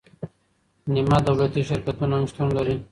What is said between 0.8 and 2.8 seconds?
نیمه دولتي شرکتونه هم شتون لري.